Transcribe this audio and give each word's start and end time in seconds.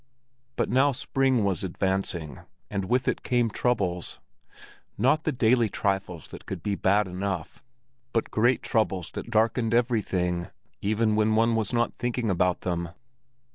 But 0.55 0.67
now 0.67 0.91
spring 0.93 1.43
was 1.43 1.63
advancing, 1.63 2.39
and 2.71 2.85
with 2.85 3.07
it 3.07 3.21
came 3.21 3.51
troubles—not 3.51 5.23
the 5.25 5.31
daily 5.31 5.69
trifles 5.69 6.29
that 6.29 6.47
could 6.47 6.63
be 6.63 6.73
bad 6.73 7.07
enough, 7.07 7.61
but 8.11 8.31
great 8.31 8.63
troubles 8.63 9.11
that 9.11 9.29
darkened 9.29 9.75
everything, 9.75 10.47
even 10.81 11.15
when 11.15 11.35
one 11.35 11.53
was 11.55 11.71
not 11.71 11.93
thinking 11.99 12.31
about 12.31 12.61
them. 12.61 12.89